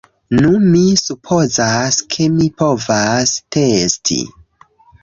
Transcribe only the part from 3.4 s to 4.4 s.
testi